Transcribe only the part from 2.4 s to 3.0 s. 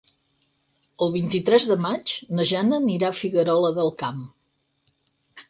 Jana